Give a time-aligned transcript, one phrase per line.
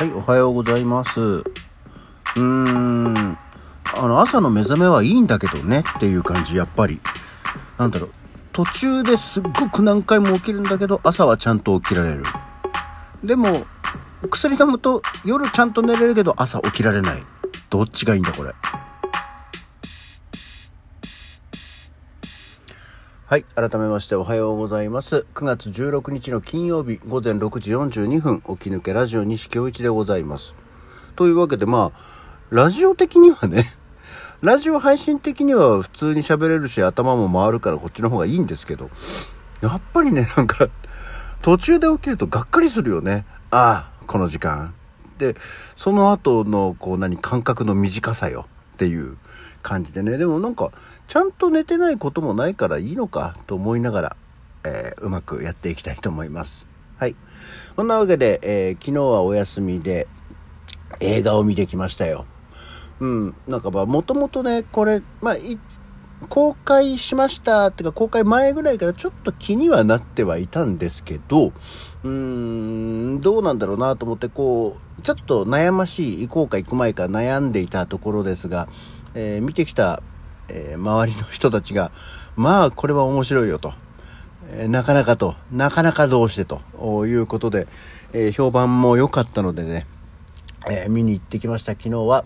[0.00, 1.20] はい、おはようございます。
[1.20, 3.36] うーん、
[3.98, 7.02] あの、朝の目覚めはいいんだけどねっていう感じ、やっぱり。
[7.76, 8.10] なんだろう、
[8.50, 12.24] 途中ですっごく何回も起きるんだけど、朝はちゃんと起きられる。
[13.22, 13.66] でも、
[14.30, 17.22] 薬飲むと夜ちゃんと寝れるけど朝起きられない。
[17.68, 18.54] どっちがいいんだこれ。
[23.30, 23.44] はい。
[23.54, 25.24] 改めましておはようございます。
[25.36, 30.56] 9月16日の金曜日午前6時42分、起き抜けラジオ西京一でございます。
[31.14, 32.00] というわけで、まあ、
[32.50, 33.66] ラジオ的にはね、
[34.42, 38.90] ラジオ配信的には普通に喋れるし、頭も回るからこっちの方がいいんですけど、
[39.60, 40.66] やっぱりね、なんか、
[41.40, 43.26] 途中で起きるとがっかりするよね。
[43.52, 44.74] ああ、この時間。
[45.18, 45.36] で、
[45.76, 48.46] その後の、こう何、感覚の短さよ
[48.80, 49.18] っていう
[49.60, 50.16] 感じでね。
[50.16, 50.72] でもなんか
[51.06, 54.16] ちゃんと寝てないこともないからいいのかと思いながら、
[54.64, 56.66] えー、うまくやっていきたいと思います。
[56.96, 57.14] はい。
[57.76, 60.08] そんなわけで、えー、昨日はお休みで
[61.00, 62.24] 映画を見てきましたよ。
[63.00, 63.34] うん。
[63.46, 65.36] なんかまあもともとねこれまあ
[66.28, 78.68] 公開しましたってか公開前ぐらいからちょっと気にはなってはいたんですけどうーんどうなんだろうなと思ってこうちょっと悩ましい行こうか行く前か悩んでいたところですが
[79.14, 80.02] えー、見てきた、
[80.48, 81.90] えー、周りの人たちが、
[82.36, 83.72] まあ、これは面白いよと。
[84.52, 86.60] えー、なかなかと、なかなかどうしてと
[87.06, 87.66] いうことで、
[88.12, 89.86] え評判も良かったのでね、
[90.68, 91.72] え見に行ってきました。
[91.72, 92.24] 昨日は、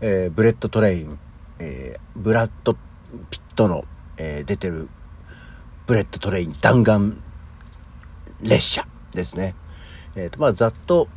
[0.00, 1.18] えブレット・トレイン、
[1.58, 2.76] えブラッド・
[3.30, 3.84] ピットの、
[4.16, 4.88] え出てる
[5.86, 7.16] ブレット・トレイン弾丸
[8.40, 9.54] 列車ですね。
[10.16, 11.08] えっ、と、まあ、ざっと、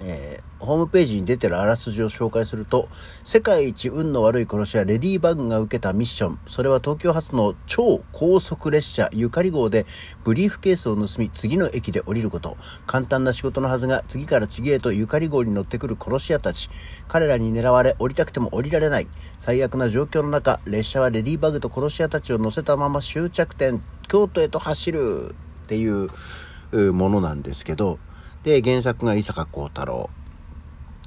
[0.00, 2.88] えー、ホームページに出てるあらすじを紹介すると、
[3.24, 6.38] 世界一運の悪い殺し屋レディー・バグが受けたミッション。
[6.48, 9.86] それは東京発の超高速列車ゆかり号で
[10.24, 12.56] ブリーフケースを盗み次の駅で降りること。
[12.86, 16.68] 簡単な仕事のはずが次から次へとゆかり号に乗ってくる殺し屋たち。
[17.08, 19.08] 彼らに狙われ降りたくても降りられない。
[19.40, 25.34] 最悪な状況の中、列車はレディー・バグと殺し屋たちを乗せたまま終着点、京都へと走る
[25.64, 26.08] っていう
[26.92, 27.98] ものなんですけど、
[28.42, 30.10] で、原作が伊坂幸太郎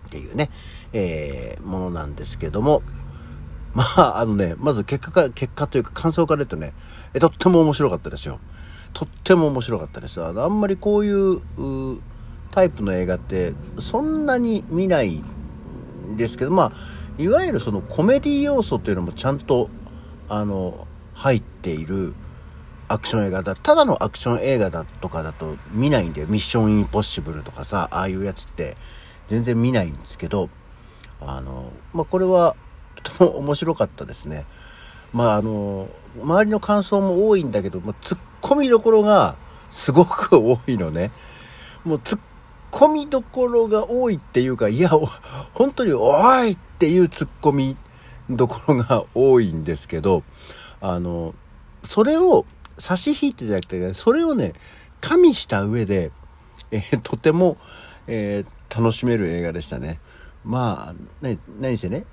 [0.07, 0.49] っていうね、
[0.93, 2.81] えー、ものなんですけども、
[3.73, 6.73] まあ、あのね、まず結果か、結果というか感想から言うとね、
[7.13, 8.39] え、とっても面白かったですよ。
[8.93, 10.23] とっても面白かったです。
[10.23, 11.41] あの、あんまりこういう
[12.49, 15.21] タイプの映画ってそんなに見ない
[16.07, 16.71] んですけど、まあ、
[17.19, 19.69] いわゆるそのコメディ要素っていうのもちゃんと、
[20.29, 22.15] あの、入っている、
[22.89, 23.55] アクション映画だ。
[23.55, 26.27] ただのアクション映画だとかだと見ないんだよ。
[26.27, 28.77] ミッションインポッシブルとかさ、ああいうやつって
[29.29, 30.49] 全然見ないんですけど、
[31.21, 32.55] あの、まあ、これは
[33.03, 34.45] とても面白かったですね。
[35.13, 35.89] まあ、あの、
[36.21, 39.35] 周りの感想も多いんだけど、まあ、ツッコミどころが
[39.71, 41.11] すごく多いのね。
[41.83, 42.19] もうツッ
[42.71, 44.89] コミどころが多いっていうか、いや、
[45.53, 46.11] 本当にお
[46.43, 47.77] いっていうツッコミ
[48.29, 50.23] どころが多いんですけど、
[50.81, 51.33] あの、
[51.83, 52.45] それを
[52.77, 54.53] 差し引いてじゃなくて、それをね、
[55.01, 56.11] 加味した上で、
[56.71, 57.57] えー、とても、
[58.07, 59.99] えー、楽しめる映画でしたね。
[60.43, 62.05] まあ、ね、何せね、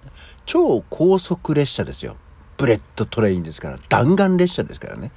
[0.46, 2.16] 超高速列車ですよ。
[2.56, 5.12] ブレットトレインですから、弾丸列車ですからね。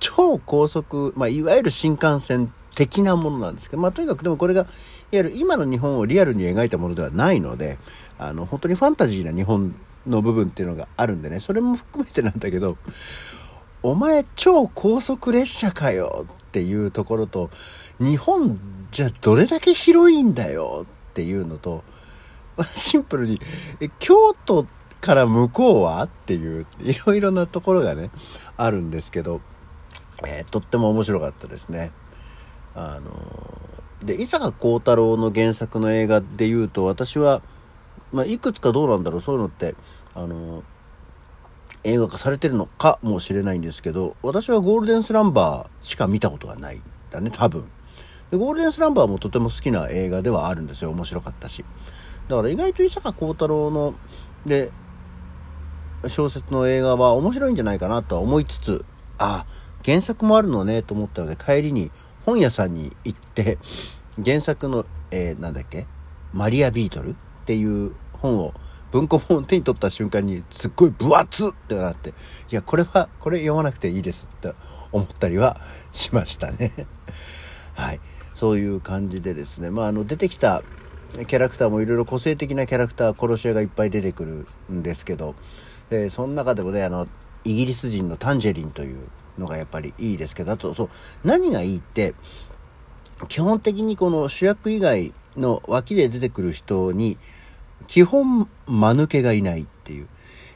[0.00, 4.68] 超高速、まあ、いわゆる新幹線的なものなんですけど、まあ、とにかくでもこれが、いわ
[5.12, 7.78] ゆる今の日本をリアルに描いたものではないので、
[8.18, 9.74] あの、本当にファンタジーな日本
[10.06, 12.76] の部分っていうのがあるんでね、それも含めてなんだけど、
[13.82, 17.50] お前超高速列車かよっていうところと、
[17.98, 18.58] 日本
[18.92, 21.82] じゃどれだけ広いんだよっていうのと、
[22.64, 23.40] シンプルに、
[23.98, 24.66] 京都
[25.00, 28.10] から向こうはっていう、いろいろなところがね、
[28.56, 29.40] あるんですけど、
[30.24, 31.90] えー、とっても面白かったですね。
[32.74, 33.10] あの
[34.04, 37.42] で、伊坂幸太郎の原作の映画で言うと、私は、
[38.12, 39.74] まあ、いくつかどうなんだろう、そういうのって、
[40.14, 40.62] あの
[41.84, 46.80] 映画化されてるのかもしれないんですけど、私はゴールデンスランバーしか見たことがない。
[47.10, 47.64] だね、多分。
[48.30, 50.90] で、ゴールデンスランバーもとても好きな映画ではあるんですよ。
[50.90, 51.64] 面白かったし。
[52.28, 53.94] だから意外と伊坂幸太郎の、
[54.46, 54.70] で、
[56.08, 58.84] 小説の映画は面白いんじゃないかなとは思いつつ、
[59.18, 59.46] あ、
[59.84, 61.90] 原作もあるのねと思ったので帰りに
[62.24, 63.58] 本屋さんに行って、
[64.24, 65.86] 原作の、えー、なんだっけ？
[66.32, 67.14] マリア・ビートルっ
[67.44, 68.54] ていう本を
[68.92, 72.12] 文庫本を手に取った瞬間にすっごい分厚ってなって、い
[72.54, 74.54] や、これは、これ読まなくていいですって
[74.92, 75.60] 思ったりは
[75.92, 76.86] しましたね。
[77.74, 78.00] はい。
[78.34, 80.62] そういう感じでですね、まあ、あの、出てきた
[81.26, 85.34] キャラクターもいろいろ個性的なキャラクター、殺し屋がいっぱい出てくるんですけど、
[85.90, 87.08] えー、その中でもね、あの、
[87.44, 88.98] イギリス人のタンジェリンという
[89.38, 90.88] のがやっぱりいいですけど、あと、そう、
[91.24, 92.14] 何がいいって、
[93.28, 97.16] 基本的にこの主役以外の脇で出てくる人に、
[97.86, 100.08] 基本間抜けがいないっていう。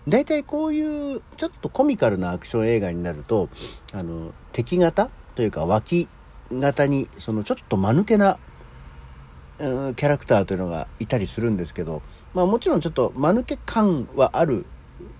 [0.08, 3.48] 大体こういうちょっとコミカルなアクション映画になると、
[3.92, 5.10] あの、敵型？
[5.34, 6.08] というか脇
[6.50, 8.38] 型に、そのちょっと間抜けな、
[9.58, 12.02] うん、キャラクターというのがいたりするんですけど、
[12.34, 14.64] まあもちろんちょっと間抜け感はある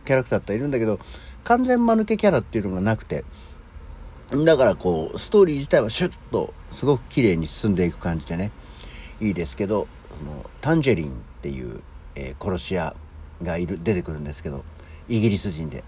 [0.04, 1.00] キャラクターっているんだけど、
[1.44, 3.24] 完全間抜けキャラっていうのがなくて、
[4.44, 8.50] だからこう、ストーリー自体はシュッとすごく綺麗に進んでいく感じでね、
[9.20, 9.86] いいですけど、
[10.18, 11.12] そのタンジェリンっ
[11.42, 11.82] ていう、
[12.16, 12.96] えー、殺し屋
[13.42, 14.64] がいる、出てくるんですけど、
[15.08, 15.84] イギリス人で。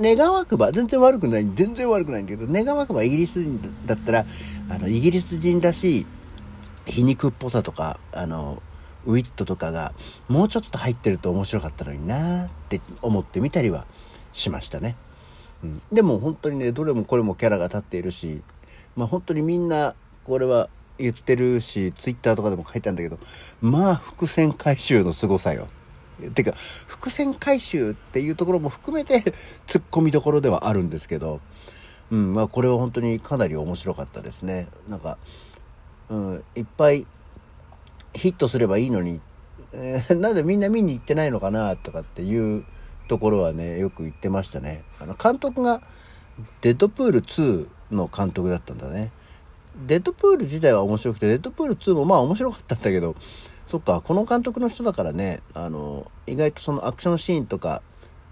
[0.00, 4.26] 願わくば、全然悪くない、全然悪くないんだけど、願わくばイギリス人だったら、
[4.68, 6.06] あの、イギリス人らしい
[6.86, 8.62] 皮肉っぽさとか、あの、
[9.06, 9.92] ウィットとかが
[10.28, 13.86] もうちょっと入ってると面白かったのになって思ってみたりは
[14.32, 14.96] しましたね。
[15.62, 18.42] うん、でも本当にね、どれもこれもキャラが立っているし、
[18.96, 23.18] まあ本当にみんなこれは言ってるし、ツイッターとかでも書いたんだけど、
[23.60, 25.68] まあ伏線回収の凄さよ。
[26.34, 26.52] てか、
[26.86, 29.20] 伏線回収っていうところも含めて
[29.66, 31.40] 突っ込みどころではあるんですけど、
[32.10, 34.68] うん、まあこれは本当にかなり面白かったですね。
[34.88, 35.18] なんか、
[36.08, 37.06] うん、いっぱい
[38.14, 39.20] ヒットすればいいのに、
[39.72, 42.64] えー、なんでみんな見に行ってないのかなとかっていう
[43.08, 44.84] ところはね、よく言ってましたね。
[45.00, 45.82] あの、監督が
[46.60, 49.12] デッドプール2の監督だったんだね。
[49.84, 53.14] デッドプール自体は面白くて、デッドプール2もまあ面白かったんだけど、
[53.66, 57.82] そっか、この監督の人だからね、あの、意外とそのアクションシーンとか、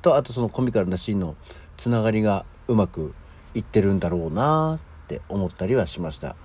[0.01, 1.37] と、あとそのコミカルなシーンの
[1.77, 3.15] つながりがうまく
[3.55, 6.37] いってるんだろうなって思ったりはしました。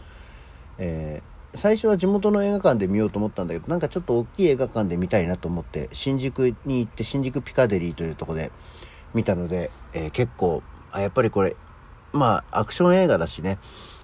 [0.78, 8.52] えー、最初は地元の映画館で見ようと思ったんだけど、なんかちょっと大きい映画館で見たいなと思って、新宿に行って、新宿ピカデリーというとこで
[9.14, 11.56] 見たので、えー、結構、あ、やっぱりこれ、
[12.12, 13.60] まあ、アクション映画だしね、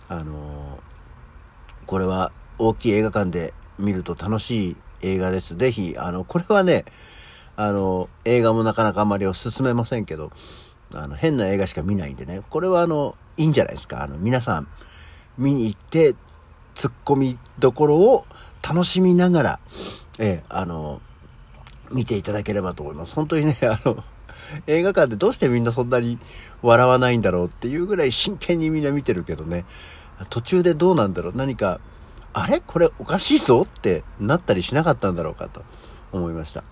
[0.07, 5.55] あのー、これは大きい映画館で見ると楽しい映画です。
[5.55, 6.85] ぜひ、あの、これはね、
[7.55, 10.31] あの、映画もなかなかあまりお勧めませんけど、
[10.93, 14.03] あの、変な映画しか見ないんでね、これはあの、いいんじゃないですか。
[14.03, 14.67] あの、皆さん、
[15.37, 16.15] 見に行って、
[16.75, 18.25] 突っ込みどころを
[18.61, 19.59] 楽しみながら、
[20.19, 21.01] ええ、あの、
[21.91, 23.15] 見ていただければと思います。
[23.15, 24.03] 本当にね、あの、
[24.67, 26.19] 映画館でどうしてみんなそんなに
[26.61, 29.65] 笑わないんだろうっていうぐらい真剣にみんな見てるけどね、
[30.29, 31.79] 途中でどうなんだろう何か、
[32.33, 32.61] あれ？
[32.65, 35.63] これおかしいぞってなったりしなかったんだろうかと
[36.11, 36.63] 思いました。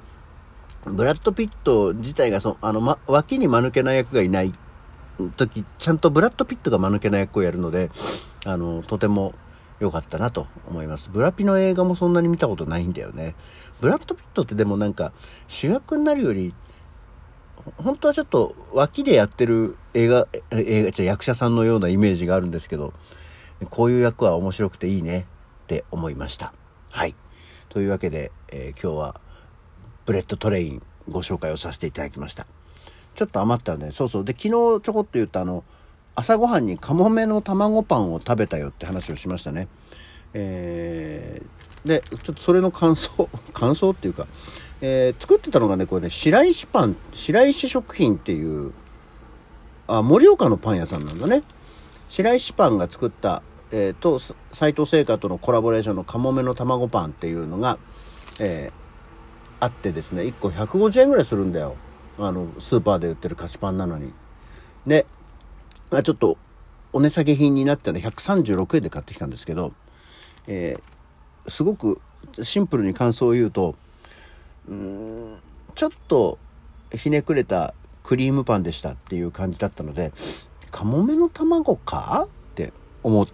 [0.85, 4.53] ブラッド・ピット自体がそあの、ま、脇に間抜けな役がいない
[5.37, 7.89] 時、ちゃんとブラッド・ピットが間抜けな役をやるので、
[8.45, 9.33] あの、とても
[9.79, 11.09] 良かったなと思います。
[11.09, 13.35] ブラピの映画もそんなに見たことないんだよね。
[13.79, 15.13] ブラッド・ピットってでもなんか
[15.47, 16.53] 主役になるより、
[17.77, 22.93] 本当はちょっと脇でやってる映画、映画、じゃ役者さんのようなイメージがあるんですけど、
[23.69, 25.27] こういう役は面白くていいね。
[25.63, 26.53] って思いました。
[26.89, 27.15] はい。
[27.69, 29.21] というわけで、えー、今日は
[30.05, 32.45] ブレットトレインご紹介をさせていただきました。
[33.15, 34.25] ちょっと余ったんで、そうそう。
[34.25, 35.63] で、昨日ちょこっと言ったあの、
[36.15, 39.67] 朝ごはんにカモメの卵パンを食べたよって話をしましたね。
[40.33, 44.27] えー、で、ちょっとそれの感想、 感想っていうか、
[44.85, 48.73] えー、作ってたのがね、これね、白石パン、白石食品っていう、
[49.87, 51.41] あ、盛岡のパン屋さんなんだね。
[52.09, 53.41] 白石パンが作った
[53.75, 54.19] えー、と
[54.51, 57.79] 斎藤製菓とのコラボレーションのカモメの卵パンっていうのが、
[58.39, 58.73] えー、
[59.59, 61.75] あってですね1個150円ぐらいするんだよ
[62.19, 64.13] あのスーパーで売ってる菓子パンなのに
[64.85, 65.07] で
[66.03, 66.37] ちょっと
[66.91, 69.73] お値下げ品になってね136円で買ってきたんですけど、
[70.45, 71.99] えー、すごく
[72.43, 73.73] シンプルに感想を言うと
[74.69, 75.37] うん
[75.75, 76.37] ちょっと
[76.91, 80.11] ひねくれたクリームパンでしたっていう感じだったので
[80.71, 83.33] カモメの卵かって思って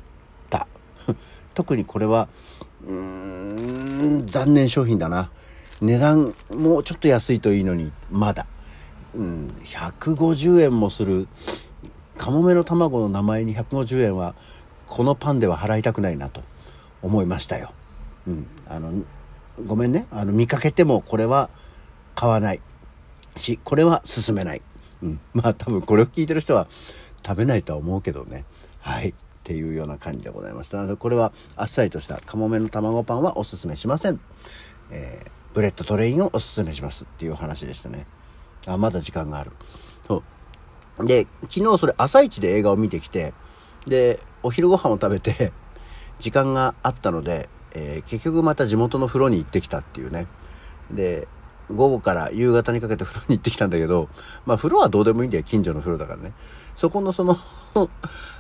[1.54, 2.28] 特にこれは、
[2.86, 2.94] うー
[4.24, 5.30] ん、残念商品だな。
[5.82, 8.46] 値段、もうちょっと安いといいのに、まだ。
[9.16, 11.28] うん、150円もする、
[12.18, 14.36] カモメの卵の名前に150円は、
[14.88, 16.42] このパンでは払いたくないなと
[17.02, 17.72] 思いましたよ。
[18.28, 18.92] うん、あの、
[19.66, 20.08] ごめんね。
[20.12, 21.50] あの、見かけてもこれは
[22.16, 22.62] 買わない
[23.36, 24.62] し、これは進めない。
[25.02, 25.20] うん。
[25.34, 26.68] まあ多分これを聞いてる人は
[27.26, 28.46] 食べないとは思うけどね。
[28.80, 29.10] はい。
[29.10, 29.14] っ
[29.44, 34.20] ていうような感じでございましたので、これはあっさりとしたカモメの卵パンはおすすめしません。
[34.92, 38.06] えー、ブレットトレインをおすすめしますっていう話でしたね。
[38.68, 39.52] あ、まだ時間がある。
[40.08, 40.24] そ
[41.00, 41.06] う。
[41.06, 43.34] で、昨日それ朝一で映画を見てきて、
[43.88, 45.52] で、お昼ご飯を食べて、
[46.20, 50.28] 時間があったので、えー、結局また地元の風呂に行ってきたっていうね。
[50.92, 51.28] で、
[51.72, 54.10] 午後から夕方にかけて風呂に行ってきたんだけど、
[54.46, 56.34] まあ風呂はどうでもいいんだよ、近所の風呂だからね。
[56.76, 57.38] そこのその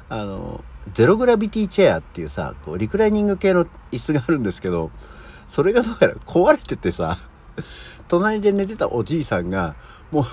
[0.09, 4.89] あの、ゼログラビティチェアっていうさ、こう、リクライニング系の椅子があるんですけど、
[5.48, 7.19] それがどうやら壊れててさ、
[8.07, 9.75] 隣で寝てたおじいさんが、
[10.12, 10.24] もう、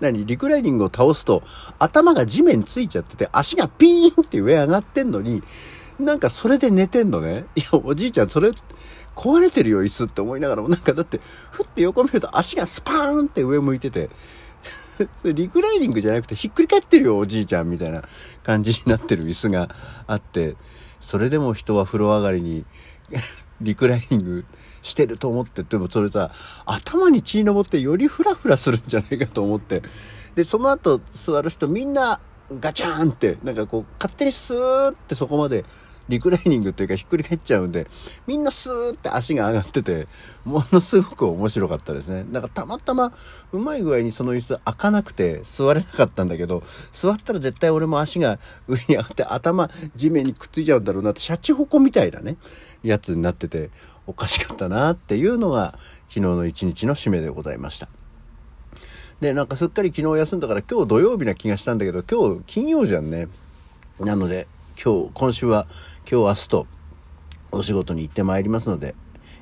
[0.00, 1.42] 何リクライニングを倒すと、
[1.78, 5.42] 頭が地面ついちゃってて、足がピーンって上上がってんのに、
[6.02, 7.46] なんかそれで寝てんのね。
[7.56, 8.50] いや、おじいちゃん、それ、
[9.14, 14.10] 壊れてるよ、椅子って思いながらも、なんかだって、ふって横見ると足がスパーンって上向いてて、
[15.24, 18.02] リクライニングじゃなくてひっくり返ってるよ、おじいちゃん、みたいな
[18.42, 19.74] 感じになってる椅子が
[20.06, 20.56] あって、
[21.00, 22.64] それでも人は風呂上がりに
[23.60, 24.44] リクライニング
[24.82, 26.30] してると思って、でもそれさ、
[26.64, 29.82] 頭に血登ってよりフラフラするんじゃないかと思って。
[30.34, 32.20] で、その後座る人みんな
[32.60, 35.64] ガチャーンって、なんかこう、勝手にスーってそこまで
[36.08, 37.86] リクライニングっていうかひっくり返っちゃうんで、
[38.26, 40.08] みんなスーって足が上がってて、
[40.44, 42.24] ものすごく面白かったですね。
[42.30, 43.12] なんかたまたま
[43.52, 52.36] うまい具合にその椅子開かなくて座れなかったんだけど、座ったら絶対俺も足が上に上がって頭地面にくっついちゃうんだろうなって、シャチホコみたいなね、
[52.82, 53.70] やつになってて、
[54.06, 55.78] おかしかったなっていうのが
[56.08, 57.88] 昨日の一日の締めでございました。
[59.20, 63.28] で、なんかすっかり昨日休んだから今日土曜日な気がしたんだけど、今日金曜じゃんね。
[64.00, 64.48] なので、
[64.82, 65.66] 今日、今週は
[66.10, 66.66] 今日明日と
[67.50, 68.94] お仕事に行ってまいりますので、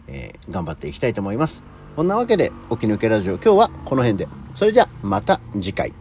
[0.07, 1.63] えー、頑張っていきたいと思います。
[1.97, 4.29] こんなわけで、起き抜けラジオ今日はこの辺で。
[4.55, 5.93] それじゃまた次回。